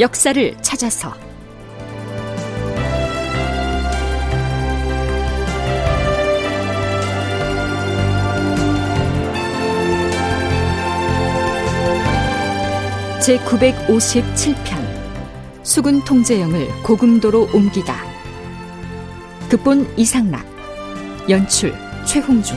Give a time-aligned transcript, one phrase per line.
[0.00, 1.12] 역사를 찾아서.
[13.20, 14.54] 제 957편
[15.64, 17.96] 수군 통제영을 고금도로 옮기다.
[19.50, 20.46] 극본 이상락
[21.28, 21.74] 연출
[22.06, 22.56] 최홍준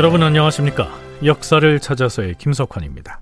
[0.00, 0.98] 여러분 안녕하십니까?
[1.26, 3.20] 역사를 찾아서의 김석환입니다.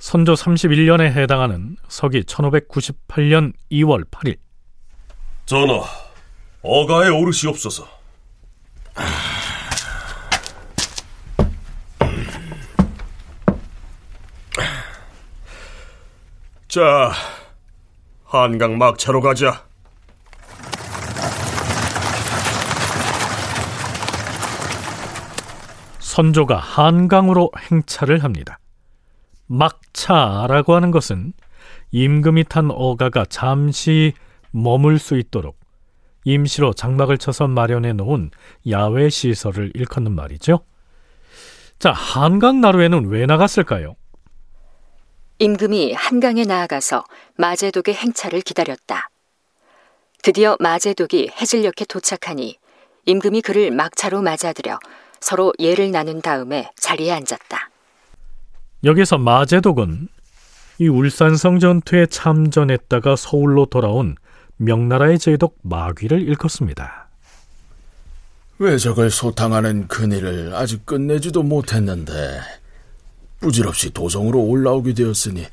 [0.00, 4.36] 선조 31년에 해당하는 서기 1598년 2월 8일
[5.46, 5.84] 전하,
[6.60, 7.86] 어가에 오르시옵소서.
[16.66, 17.12] 자,
[18.24, 19.64] 한강 막차로 가자.
[26.14, 28.60] 선조가 한강으로 행차를 합니다.
[29.48, 31.32] 막차라고 하는 것은
[31.90, 34.12] 임금이 탄 어가가 잠시
[34.52, 35.58] 머물 수 있도록
[36.22, 38.30] 임시로 장막을 쳐서 마련해 놓은
[38.70, 40.64] 야외 시설을 일컫는 말이죠.
[41.80, 43.96] 자, 한강 나루에는 왜 나갔을까요?
[45.40, 47.02] 임금이 한강에 나아가서
[47.38, 49.08] 마제독의 행차를 기다렸다.
[50.22, 52.56] 드디어 마제독이 해질녘에 도착하니
[53.04, 54.78] 임금이 그를 막차로 맞아들여
[55.20, 57.70] 서로 예를 나눈 다음에 자리에 앉았다.
[58.84, 60.08] 여기서 마제독은
[60.78, 64.16] 이 울산성 전투에 참전했다가 서울로 돌아온
[64.56, 67.08] 명나라의 제독 마귀를 일컫습니다.
[68.58, 72.40] 왜적을 소탕하는 큰일을 아직 끝내지도 못했는데
[73.40, 75.44] 부질없이 도성으로 올라오게 되었으니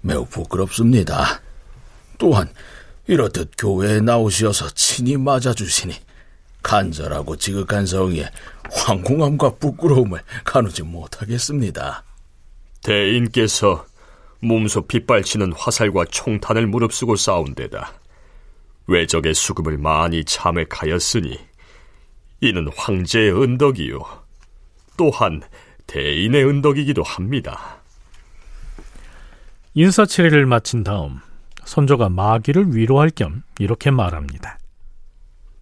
[0.00, 1.40] 매우 부끄럽습니다.
[2.18, 2.48] 또한
[3.06, 5.94] 이렇듯 교회에 나오시어서 친히 맞아주시니
[6.62, 8.30] 간절하고 지극한 성의에
[8.72, 12.04] 황공함과 부끄러움을 가누지 못하겠습니다.
[12.82, 13.84] 대인께서
[14.40, 17.92] 몸소 빗발치는 화살과 총탄을 무릅쓰고 싸운 데다
[18.86, 21.38] 외적의 수금을 많이 참액하였으니
[22.40, 24.00] 이는 황제의 은덕이요
[24.96, 25.42] 또한
[25.86, 27.80] 대인의 은덕이기도 합니다.
[29.74, 31.20] 인사치레를 마친 다음
[31.64, 34.58] 선조가 마귀를 위로할 겸 이렇게 말합니다.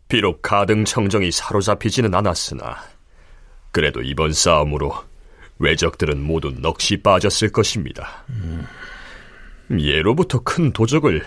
[0.08, 2.78] 비록 가등 청정이 사로잡히지는 않았으나
[3.70, 4.94] 그래도 이번 싸움으로
[5.58, 8.24] 외적들은 모두 넋이 빠졌을 것입니다.
[8.30, 8.66] 음.
[9.78, 11.24] 예로부터 큰 도적을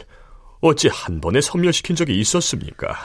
[0.61, 2.95] 어찌 한 번에 섬멸시킨 적이 있었습니까?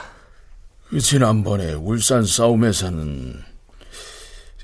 [0.99, 3.43] 지난번에 울산 싸움에서는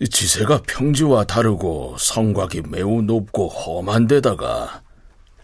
[0.10, 4.82] 지세가 평지와 다르고 성곽이 매우 높고 험한 데다가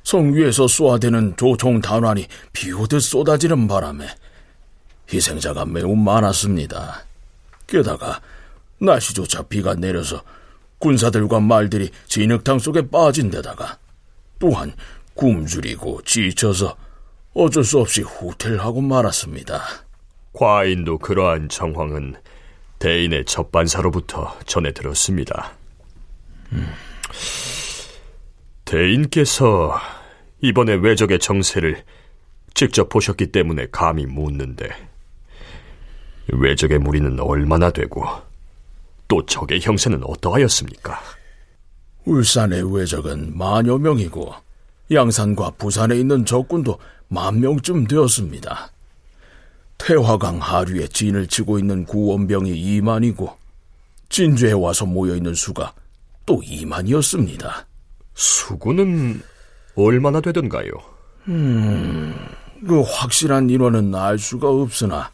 [0.04, 4.08] 성 위에서 쏘아대는 조총 단환이 비오듯 쏟아지는 바람에
[5.12, 7.04] 희생자가 매우 많았습니다.
[7.68, 8.22] 게다가
[8.80, 10.24] 날씨조차 비가 내려서
[10.80, 13.78] 군사들과 말들이 진흙탕 속에 빠진 데다가
[14.40, 14.74] 또한
[15.14, 16.76] 굶주리고 지쳐서
[17.34, 19.62] 어쩔 수 없이 후퇴하고 말았습니다.
[20.34, 22.16] 과인도 그러한 정황은
[22.80, 25.52] 대인의 접반사로부터 전해 들었습니다.
[26.54, 26.68] 음.
[28.64, 29.78] 대인께서
[30.42, 31.84] 이번에 외적의 정세를
[32.54, 34.70] 직접 보셨기 때문에 감히 묻는데
[36.32, 38.06] 외적의 무리는 얼마나 되고
[39.10, 40.98] 또 적의 형세는 어떠하였습니까?
[42.06, 44.34] 울산의 외적은 만여 명이고
[44.92, 48.72] 양산과 부산에 있는 적군도 만 명쯤 되었습니다.
[49.78, 53.34] 태화강 하류에 진을 치고 있는 구원병이 2만이고
[54.10, 55.74] 진주에 와서 모여 있는 수가
[56.26, 57.66] 또 2만이었습니다.
[58.14, 59.22] 수군은
[59.76, 60.72] 얼마나 되던가요?
[61.30, 62.16] 음,
[62.68, 65.12] 그 확실한 인원은 알 수가 없으나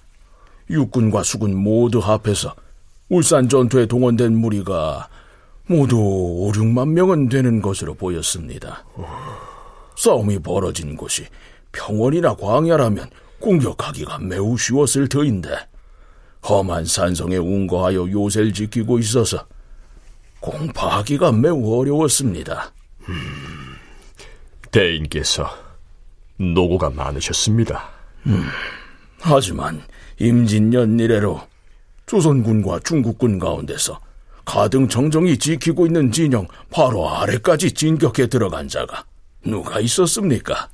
[0.69, 2.55] 육군과 수군 모두 합해서
[3.09, 5.09] 울산 전투에 동원된 무리가
[5.67, 8.85] 모두 5, 6만 명은 되는 것으로 보였습니다.
[9.96, 11.25] 싸움이 벌어진 곳이
[11.72, 13.09] 평원이나 광야라면
[13.40, 15.49] 공격하기가 매우 쉬웠을 터인데
[16.47, 19.46] 험한 산성에 운거하여 요새를 지키고 있어서
[20.40, 22.72] 공파하기가 매우 어려웠습니다.
[23.09, 23.16] 음,
[24.72, 25.49] 대인께서
[26.37, 27.90] 노고가 많으셨습니다.
[28.28, 28.46] 음,
[29.19, 29.81] 하지만
[30.19, 31.41] 임진년 이래로
[32.05, 33.99] 조선군과 중국군 가운데서
[34.46, 39.05] 가등 정정이 지키고 있는 진영 바로 아래까지 진격해 들어간 자가
[39.43, 40.69] 누가 있었습니까?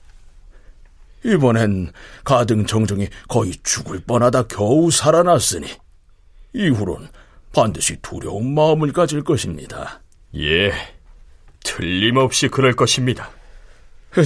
[1.23, 1.91] 이번엔
[2.23, 5.67] 가등 정정이 거의 죽을 뻔하다 겨우 살아났으니
[6.53, 7.07] 이후론
[7.53, 10.01] 반드시 두려운 마음을 가질 것입니다.
[10.35, 10.73] 예,
[11.63, 13.29] 틀림없이 그럴 것입니다.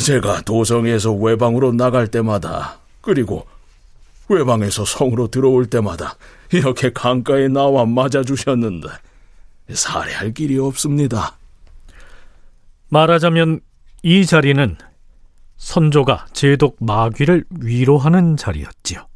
[0.04, 3.46] 제가 도성에서 외방으로 나갈 때마다 그리고
[4.30, 6.16] 외방에서 성으로 들어올 때마다
[6.52, 8.88] 이렇게 강가에 나와 맞아주셨는데
[9.74, 11.38] 살해할 길이 없습니다.
[12.90, 13.62] 말하자면
[14.04, 14.78] 이 자리는
[15.58, 19.08] 선조가 제독 마귀를 위로하는 자리였지요.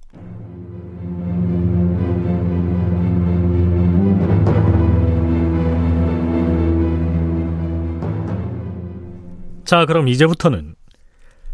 [9.65, 10.73] 자, 그럼 이제부터는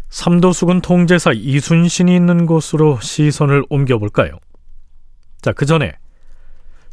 [0.08, 4.38] 삼도수군 통제사 이순신이 있는 곳으로 시선을 옮겨볼까요?
[5.42, 5.92] 자, 그 전에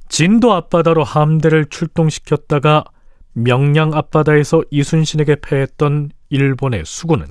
[0.10, 2.84] 진도 앞바다로 함대를 출동시켰다가
[3.34, 7.28] 명량 앞바다에서 이순신에게 패했던 일본의 수군은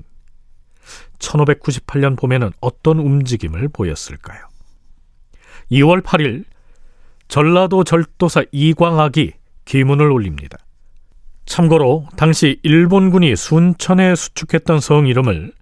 [1.19, 4.40] 1598년 봄에는 어떤 움직임을 보였을까요?
[5.70, 6.44] 2월 8일
[7.28, 9.32] 전라도 절도사 이광학이
[9.64, 10.58] 기문을 올립니다.
[11.46, 15.52] 참고로 당시 일본군이 순천에 수축했던 성 이름을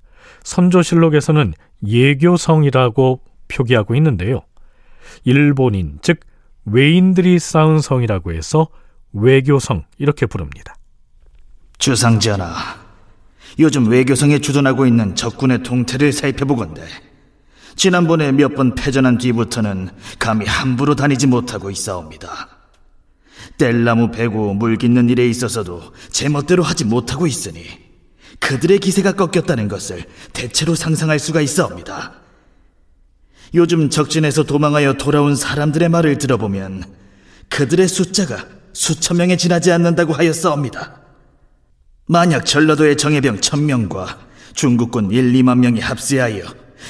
[0.44, 1.54] 선조실록에서는
[1.87, 4.42] 예교성이라고 표기하고 있는데요.
[5.25, 6.20] 일본인, 즉
[6.64, 8.69] 외인들이 쌓은 성이라고 해서
[9.12, 10.75] 외교성 이렇게 부릅니다.
[11.78, 12.54] 주상전하,
[13.58, 16.82] 요즘 외교성에 주둔하고 있는 적군의 동태를 살펴보건대
[17.76, 19.88] 지난번에 몇 번 패전한 뒤부터는
[20.19, 22.48] 감히 함부로 다니지 못하고 있사옵니다.
[23.56, 27.64] 뗄나무 베고 물 깃는 일에 있어서도 제멋대로 하지 못하고 있으니
[28.38, 32.15] 그들의 기세가 꺾였다는 것을 대체로 상상할 수가 있사옵니다.
[33.55, 36.85] 요즘 적진에서 도망하여 돌아온 사람들의 말을 들어보면
[37.49, 41.00] 그들의 숫자가 수천 명에 지나지 않는다고 하였사옵니다.
[42.06, 44.19] 만약 전라도의 정예병 천명과
[44.55, 46.44] 중국군 1, 2만 명이 합세하여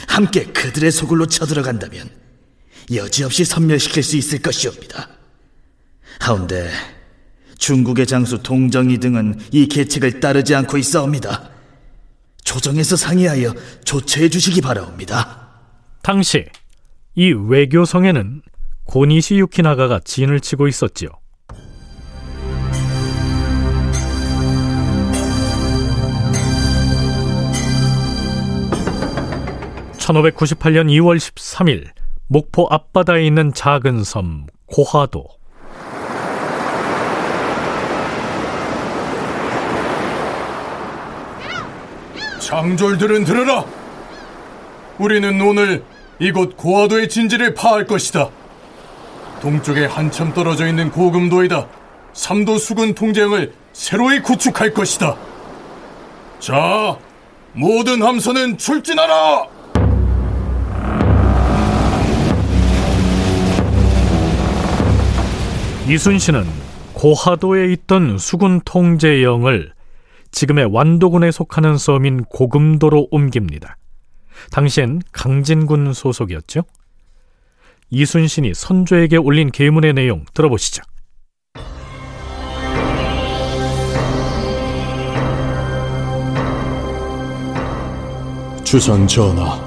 [0.07, 2.09] 함께 그들의 소굴로 쳐들어간다면
[2.95, 5.09] 여지없이 섬멸시킬 수 있을 것이옵니다.
[6.21, 6.71] 하운데
[7.61, 11.51] 중국의 장수 동정이 등은 이 계책을 따르지 않고 있사옵니다.
[12.43, 13.55] 조정에서 상의하여
[13.85, 15.49] 조처해 주시기 바라옵니다.
[16.03, 16.47] 당시
[17.15, 18.43] 이 외교성에는
[18.85, 21.11] 고니시 유키나가가 진을 치고 있었지요.
[29.99, 31.91] 1598년 2월 13일
[32.27, 35.40] 목포 앞바다에 있는 작은 섬 고하도
[42.50, 43.64] 장졸들은 들으라.
[44.99, 45.85] 우리는 오늘
[46.19, 48.29] 이곳 고하도의 진지를 파할 것이다.
[49.41, 51.69] 동쪽에 한참 떨어져 있는 고금도에다
[52.12, 55.17] 삼도 수군 통제형을 새로이 구축할 것이다.
[56.41, 56.99] 자,
[57.52, 59.47] 모든 함선은 출진하라!
[65.88, 66.44] 이순신은
[66.94, 69.73] 고하도에 있던 수군 통제영을
[70.32, 73.77] 지금의 완도군에 속하는 섬인 고금도로 옮깁니다.
[74.50, 76.62] 당시엔 강진군 소속이었죠.
[77.91, 80.82] 이순신이 선조에게 올린 계문의 내용 들어보시죠.
[88.62, 89.61] 주상 전하,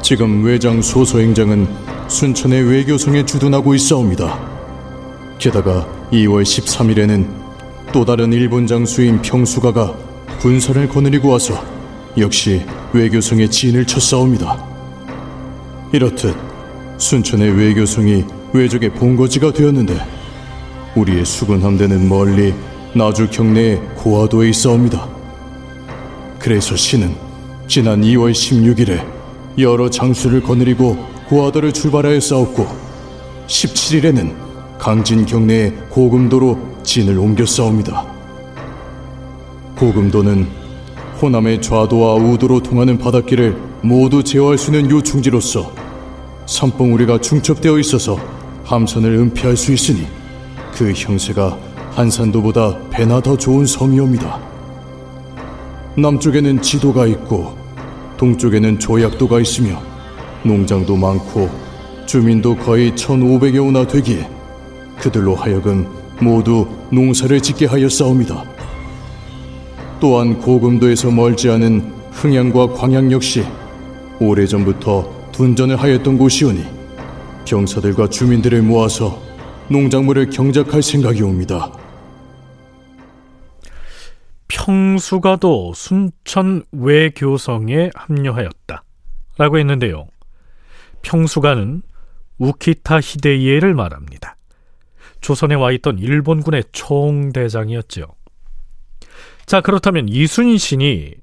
[0.00, 1.66] 지금 외장 소소행장은
[2.08, 4.38] 순천의 외교성에 주둔하고 있사옵니다.
[5.38, 7.41] 게다가 2월 13일에는
[7.92, 9.94] 또 다른 일본 장수인 평수가가
[10.40, 11.62] 군선을 거느리고 와서
[12.16, 12.62] 역시
[12.94, 14.64] 외교성에 진을 쳤사옵니다.
[15.92, 16.34] 이렇듯
[16.96, 19.94] 순천의 외교성이 외적의 본거지가 되었는데
[20.96, 22.54] 우리의 수군 함대는 멀리
[22.94, 25.06] 나주 경내의 고화도에 있사옵니다.
[26.38, 27.14] 그래서 신은
[27.68, 29.06] 지난 2월 16일에
[29.58, 30.96] 여러 장수를 거느리고
[31.28, 32.66] 고화도를 출발하여 싸웠고
[33.48, 34.41] 17일에는
[34.82, 38.04] 강진 경내의 고금도로 진을 옮겨 싸웁니다.
[39.78, 40.48] 고금도는
[41.20, 45.72] 호남의 좌도와 우도로 통하는 바닷길을 모두 제어할 수 있는 요충지로서
[46.46, 48.18] 삼봉우리가 중첩되어 있어서
[48.64, 50.04] 함선을 은폐할 수 있으니
[50.74, 51.56] 그 형세가
[51.92, 54.40] 한산도보다 배나 더 좋은 섬이옵니다.
[55.96, 57.56] 남쪽에는 지도가 있고
[58.16, 59.80] 동쪽에는 조약도가 있으며
[60.42, 61.48] 농장도 많고
[62.06, 64.41] 주민도 거의 1,500여우나 되기에
[65.02, 65.86] 그들로 하여금
[66.20, 68.44] 모두 농사를 짓게 하였사옵니다.
[70.00, 71.80] 또한 고금도에서 멀지 않은
[72.12, 73.44] 흥양과 광양 역시
[74.20, 76.64] 오래전부터 둔전을 하였던 곳이오니
[77.44, 79.20] 병사들과 주민들을 모아서
[79.68, 81.72] 농작물을 경작할 생각이옵니다.
[84.48, 88.84] 평수가도 순천 외교성에 합류하였다.
[89.38, 90.06] 라고 했는데요.
[91.02, 91.82] 평수가는
[92.38, 94.36] 우키타 히데이에를 말합니다.
[95.22, 98.06] 조선에 와 있던 일본군의 총대장이었죠.
[99.46, 101.14] 자, 그렇다면 이순신이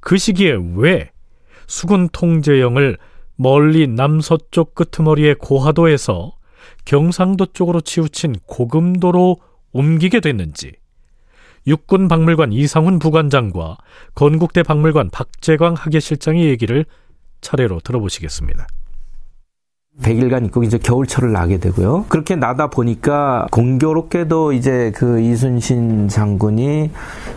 [0.00, 1.10] 그 시기에 왜
[1.66, 2.98] 수군 통제영을
[3.36, 6.34] 멀리 남서쪽 끄트머리의 고하도에서
[6.84, 9.38] 경상도 쪽으로 치우친 고금도로
[9.72, 10.72] 옮기게 됐는지
[11.66, 13.78] 육군 박물관 이상훈 부관장과
[14.14, 16.84] 건국대 박물관 박재광 학예실장의 얘기를
[17.40, 18.66] 차례로 들어보시겠습니다.
[20.02, 22.06] 100일간 있고 이제 겨울철을 나게 되고요.
[22.08, 26.90] 그렇게 나다 보니까 공교롭게도 이제 그 이순신 장군이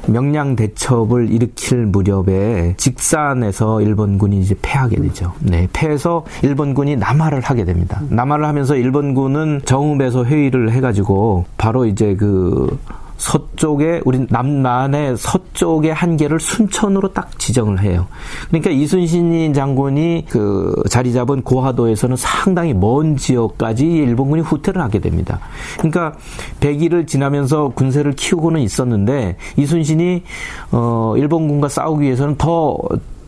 [0.08, 5.34] 명량 대첩을 일으킬 무렵에 직산에서 일본군이 이제 패하게 되죠.
[5.40, 8.02] 네, 패해서 일본군이 남하를 하게 됩니다.
[8.10, 12.78] 남하를 하면서 일본군은 정읍에서 회의를 해가지고 바로 이제 그
[13.18, 18.08] 서쪽에 우리 남란의 서쪽의 한계를 순천으로 딱 지정을 해요.
[18.50, 25.40] 그러니까 이순신 장군이 그 자리 잡은 고하도에서는 상당히 먼 지역까지 일본군이 후퇴를 하게 됩니다.
[25.78, 26.14] 그러니까
[26.60, 30.24] 100일을 지나면서 군세를 키우고는 있었는데 이순신이
[30.72, 32.78] 어 일본군과 싸우기 위해서는 더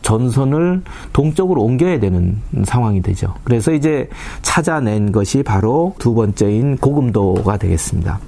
[0.02, 3.34] 전선을 동쪽으로 옮겨야 되는 상황이 되죠.
[3.44, 4.08] 그래서 이제
[4.42, 8.27] 찾아낸 것이 바로 두 번째인 고금도가 되겠습니다.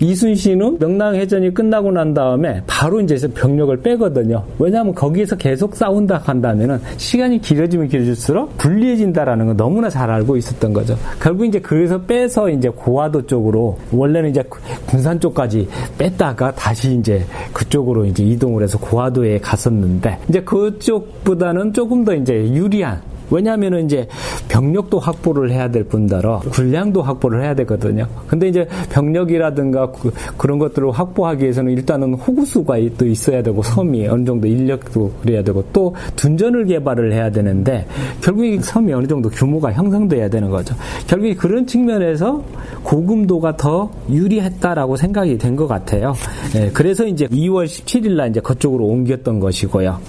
[0.00, 4.44] 이순신은 명랑해전이 끝나고 난 다음에 바로 이제 병력을 빼거든요.
[4.58, 10.96] 왜냐하면 거기에서 계속 싸운다 한다면은 시간이 길어지면 길어질수록 불리해진다라는 걸 너무나 잘 알고 있었던 거죠.
[11.20, 14.42] 결국 이제 그래서 빼서 이제 고화도 쪽으로 원래는 이제
[14.86, 15.68] 군산 쪽까지
[15.98, 23.00] 뺐다가 다시 이제 그쪽으로 이제 이동을 해서 고화도에 갔었는데 이제 그쪽보다는 조금 더 이제 유리한
[23.32, 24.06] 왜냐하면 이제
[24.48, 28.06] 병력도 확보를 해야 될 뿐더러 군량도 확보를 해야 되거든요.
[28.26, 30.12] 근데 이제 병력이라든가 그,
[30.46, 35.64] 런 것들을 확보하기 위해서는 일단은 호구수가 또 있어야 되고 섬이 어느 정도 인력도 그래야 되고
[35.72, 37.86] 또 둔전을 개발을 해야 되는데
[38.20, 40.74] 결국 이 섬이 어느 정도 규모가 형성돼야 되는 거죠.
[41.06, 42.42] 결국 그런 측면에서
[42.82, 46.14] 고금도가 더 유리했다라고 생각이 된 것 같아요.
[46.54, 50.00] 네, 그래서 이제 2월 17일 날 이제 그쪽으로 옮겼던 것이고요.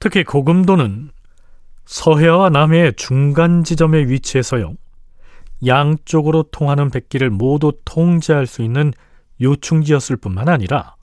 [0.00, 1.10] 특히 고금도는
[1.88, 4.74] 서해와 남해의 중간 지점에 위치해서요.
[5.66, 8.92] 양쪽으로 통하는 백기를 모두 통제할 수 있는
[9.40, 10.96] 요충지였을 뿐만 아니라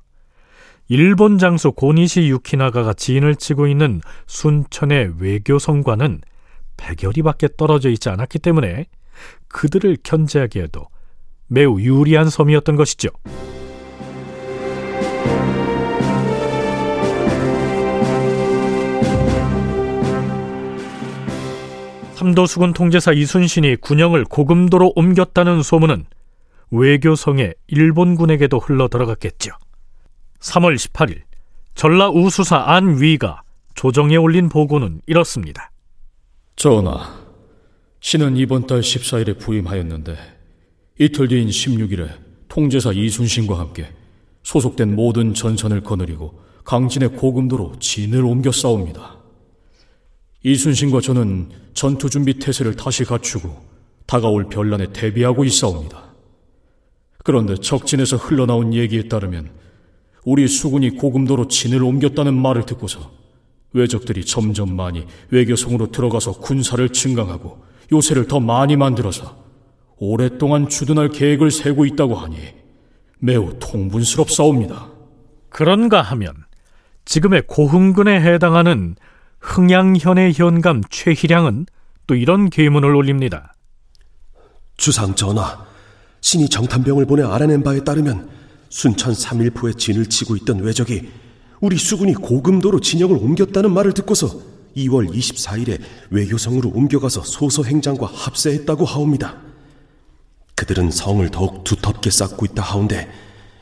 [0.87, 6.21] 일본 장수 고니시 유키나가가 진을 치고 있는 순천의 외교성과는
[6.77, 8.85] 백여리 밖에 떨어져 있지 않았기 때문에
[9.47, 10.85] 그들을 견제하기에도
[11.47, 13.09] 매우 유리한 섬이었던 것이죠.
[22.25, 26.05] 삼도수군 통제사 이순신이 군영을 고금도로 옮겼다는 소문은
[26.71, 29.51] 외교성의 일본군에게도 흘러 들어갔겠죠.
[30.39, 31.21] 3월 18일
[31.75, 33.43] 전라 우수사 안위가
[33.75, 35.69] 조정에 올린 보고는 이렇습니다.
[36.55, 37.13] 전하,
[37.99, 40.17] 신은 이번 달 14일에 부임하였는데
[40.99, 42.09] 이틀 뒤인 16일에
[42.47, 43.91] 통제사 이순신과 함께
[44.41, 49.14] 소속된 모든 전선을 거느리고 강진의 고금도로 진을 옮겨 싸웁니다.
[50.45, 53.65] 이순신과 저는 전투 준비 태세를 다시 갖추고
[54.05, 56.13] 다가올 변란에 대비하고 있사옵니다.
[57.23, 59.49] 그런데 적진에서 흘러나온 얘기에 따르면
[60.23, 63.11] 우리 수군이 고금도로 진을 옮겼다는 말을 듣고서
[63.73, 69.43] 외적들이 점점 많이 외교성으로 들어가서 군사를 증강하고 요새를 더 많이 만들어서
[69.97, 72.37] 오랫동안 주둔할 계획을 세고 있다고 하니
[73.17, 74.89] 매우 통분스럽사옵니다.
[75.49, 76.35] 그런가 하면
[77.05, 78.95] 지금의 고흥군에 해당하는
[79.45, 81.67] 흥양현의 현감 최희량은
[82.07, 83.53] 또 이런 계문을 올립니다.
[84.75, 85.65] 주상 전하,
[86.21, 88.27] 신이 정탐병을 보내 알아낸 바에 따르면
[88.69, 91.11] 순천 3일포에 진을 치고 있던 외적이
[91.61, 94.39] 우리 수군이 고금도로 진영을 옮겼다는 말을 듣고서
[94.75, 99.37] 2월 24일에 외교성으로 옮겨가서 소서 행장과 합세했다고 하옵니다.
[100.55, 103.09] 그들은 성을 더욱 두텁게 쌓고 있다 하운데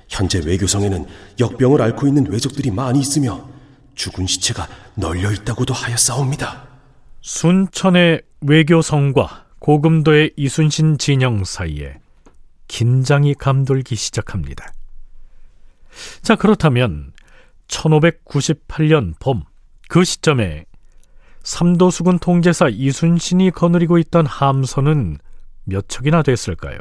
[0.08, 1.06] 현재 외교성에는
[1.40, 3.53] 역병을 앓고 있는 외적들이 많이 있으며
[3.96, 6.68] 죽은 시체가 널려 있다고도 하였사옵니다.
[7.22, 12.00] 순천의 외교성과 고금도의 이순신 진영 사이에
[12.68, 14.74] 긴장이 감돌기 시작합니다.
[16.22, 17.14] 자, 그렇다면
[17.68, 19.44] 1598년 봄
[19.94, 20.66] 그 시점에
[21.44, 25.20] 삼도수군 통제사 이순신이 거느리고 있던 함선은
[25.66, 26.80] 몇 척이나 됐을까요?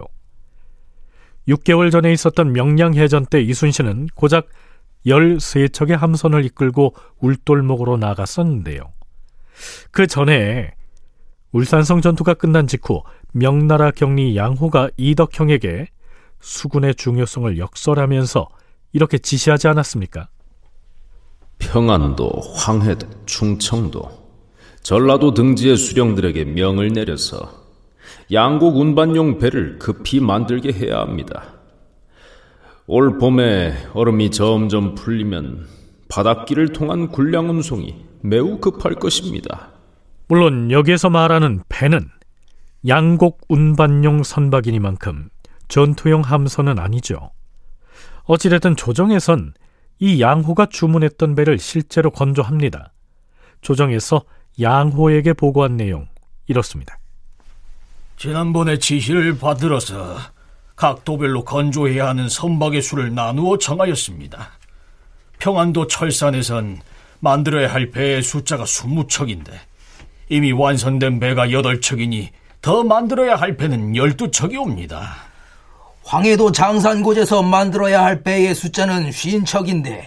[1.47, 4.49] 6개월 전에 있었던 명량해전 때 이순신은 고작
[5.07, 8.93] 13척의 함선을 이끌고 울돌목으로 나갔었는데요.
[9.91, 10.73] 그 전에
[11.53, 15.89] 울산성 전투가 끝난 직후 명나라 경리 양호가 이덕형에게
[16.41, 18.49] 수군의 중요성을 역설하면서
[18.93, 20.29] 이렇게 지시하지 않았습니까?
[21.59, 24.03] 평안도, 황해도, 충청도,
[24.83, 27.63] 전라도 등지의 수령들에게 명을 내려서
[28.33, 31.52] 양국 운반용 배를 급히 만들게 해야 합니다.
[32.95, 35.67] 올 봄에 얼음이 점점 풀리면
[36.11, 39.71] 바닷길을 통한 군량 운송이 매우 급할 것입니다.
[40.29, 42.11] 물론 여기에서 말하는 배는
[42.87, 45.31] 양곡 운반용 선박이니만큼
[45.69, 47.31] 전투용 함선은 아니죠.
[48.25, 49.55] 어찌됐든 조정에선
[49.99, 52.93] 이 양호가 주문했던 배를 실제로 건조합니다.
[53.63, 54.23] 조정에서
[54.61, 56.09] 양호에게 보고한 내용
[56.47, 56.99] 이렇습니다.
[58.19, 60.19] 지난번에 지시를 받들어서
[60.83, 64.51] 각 도별로 건조해야 하는 선박의 수를 나누어 정하였습니다.
[65.39, 66.81] 평안도 철산에선
[67.21, 69.53] 만들어야 할 배의 숫자가 20척인데
[70.29, 72.31] 이미 완성된 배가 8척이니
[72.63, 75.15] 더 만들어야 할 배는 12척이 옵니다.
[76.03, 80.03] 황해도 장산곳에서 만들어야 할 배의 숫자는 50척인데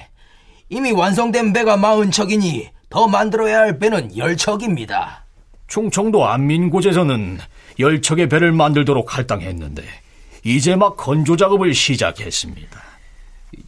[0.68, 5.20] 이미 완성된 배가 40척이니 더 만들어야 할 배는 10척입니다.
[5.68, 7.38] 충청도 안민곳에서는
[7.80, 10.04] 10척의 배를 만들도록 할당했는데
[10.46, 12.84] 이제 막 건조 작업을 시작했습니다.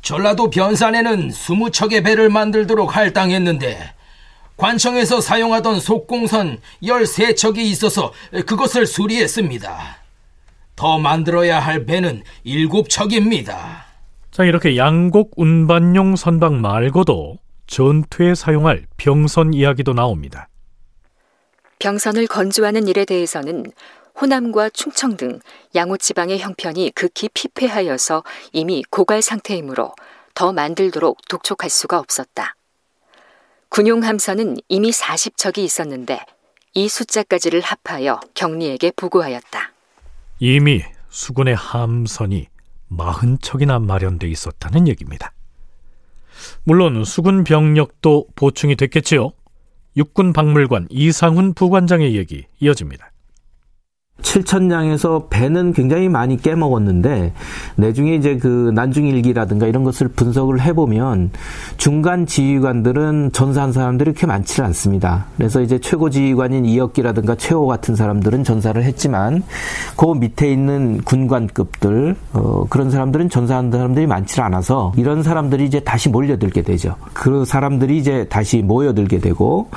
[0.03, 3.93] 전라도 변산에는 20척의 배를 만들도록 할당했는데
[4.57, 8.13] 관청에서 사용하던 속공선 13척이 있어서
[8.45, 9.97] 그것을 수리했습니다.
[10.75, 13.57] 더 만들어야 할 배는 7척입니다.
[14.29, 20.47] 자, 이렇게 양곡 운반용 선박 말고도 전투에 사용할 병선 이야기도 나옵니다.
[21.79, 23.65] 병선을 건조하는 일에 대해서는
[24.19, 25.39] 호남과 충청 등
[25.75, 29.93] 양호 지방의 형편이 극히 피폐하여서 이미 고갈 상태이므로
[30.33, 32.55] 더 만들도록 독촉할 수가 없었다.
[33.69, 36.19] 군용 함선은 이미 40척이 있었는데
[36.73, 39.73] 이 숫자까지를 합하여 경리에게 보고하였다.
[40.39, 42.47] 이미 수군의 함선이
[42.91, 45.33] 40척이나 마련돼 있었다는 얘기입니다.
[46.63, 49.31] 물론 수군 병력도 보충이 됐겠지요.
[49.95, 53.11] 육군 박물관 이상훈 부관장의 얘기 이어집니다.
[54.21, 57.33] 7천량에서 배는 굉장히 많이 깨먹었는데
[57.75, 61.31] 내중에 이제 그 난중일기라든가 이런 것을 분석을 해보면
[61.77, 65.25] 중간 지휘관들은 전사한 사람들이 그렇게 많지는 않습니다.
[65.37, 69.43] 그래서 이제 최고 지휘관인 이혁기라든가 최호 같은 사람들은 전사를 했지만
[69.95, 76.09] 그 밑에 있는 군관급들 어, 그런 사람들은 전사한 사람들이 많지 않아서 이런 사람들이 이제 다시
[76.09, 76.95] 몰려들게 되죠.
[77.13, 79.69] 그 사람들이 이제 다시 모여들게 되고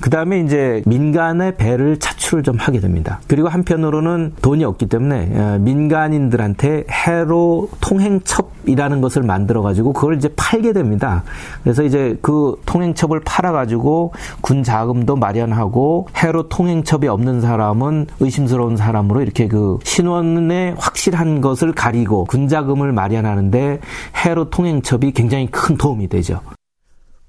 [0.00, 3.20] 그 다음에 이제 민간의 배를 차출을 좀 하게 됩니다.
[3.26, 10.28] 그리고 한편으로 한편으로는 돈이 없기 때문에 어, 민간인들한테 해로 통행첩이라는 것을 만들어 가지고 그걸 이제
[10.36, 11.22] 팔게 됩니다.
[11.62, 19.22] 그래서 이제 그 통행첩을 팔아 가지고 군 자금도 마련하고 해로 통행첩이 없는 사람은 의심스러운 사람으로
[19.22, 23.80] 이렇게 그 신원에 확실한 것을 가리고 군 자금을 마련하는데
[24.24, 26.40] 해로 통행첩이 굉장히 큰 도움이 되죠.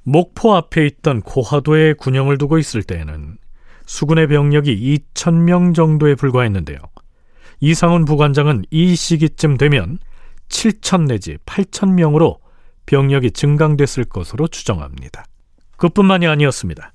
[0.04, 3.38] 목포 앞에 있던 고화도에 군영을 두고 있을 때에는
[3.88, 6.78] 수군의 병력이 2천명 정도에 불과했는데요.
[7.60, 9.98] 이상훈 부관장은 이 시기쯤 되면
[10.50, 12.40] 7천 내지 8천 명으로
[12.86, 15.26] 병력이 증강됐을 것으로 추정합니다.
[15.78, 16.94] 그뿐만이 아니었습니다.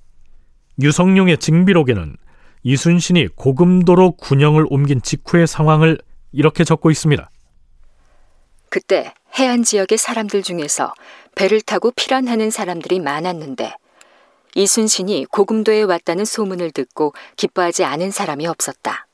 [0.81, 2.17] 유성룡의 징비록에는
[2.63, 5.99] 이순신이 고금도로 군영을 옮긴 직후의 상황을
[6.31, 7.31] 이렇게 적고 있습니다.
[8.69, 10.95] 그때 해안 지역의 사람들 중에서
[11.35, 13.75] 배를 타고 피란하는 사람들이 많았는데
[14.55, 19.07] 이순신이 고금도에 왔다는 소문을 듣고 기뻐하지 않은 사람이 없었다.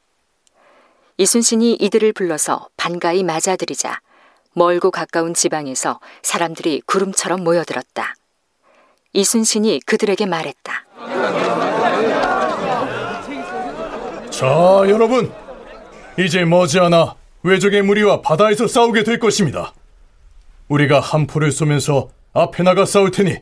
[1.16, 4.00] 이순신이 이들을 불러서 반가이 맞아들이자
[4.52, 8.14] 멀고 가까운 지방에서 사람들이 구름처럼 모여들었다.
[9.12, 10.84] 이순신이 그들에게 말했다.
[14.30, 14.46] 자,
[14.88, 15.32] 여러분.
[16.18, 19.72] 이제 머지않아 외적의 무리와 바다에서 싸우게 될 것입니다.
[20.68, 23.36] 우리가 한포를 쏘면서 앞에 나가 싸울 테니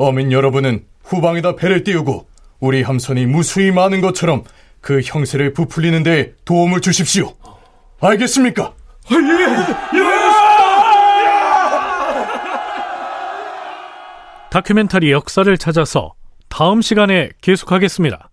[0.00, 2.26] 어민 여러분은 후방에다 배를 띄우고
[2.58, 4.44] 우리 함선이 무수히 많은 것처럼
[4.80, 7.34] 그 형세를 부풀리는 데 도움을 주십시오.
[8.00, 8.72] 알겠습니까?
[9.12, 9.16] 예!
[9.16, 10.00] 예!
[14.50, 16.14] 다큐멘터리 역사를 찾아서
[16.48, 18.29] 다음 시간에 계속하겠습니다.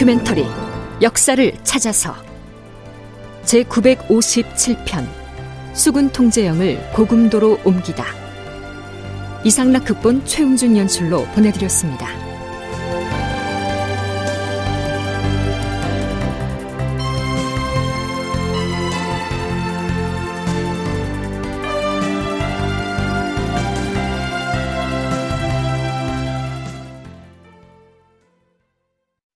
[0.00, 0.46] 다큐멘터리
[1.02, 2.14] 역사를 찾아서
[3.44, 5.06] 제 957편
[5.74, 8.06] 수군 통제영을 고금도로 옮기다
[9.44, 12.29] 이상락 극본 최웅준 연출로 보내드렸습니다.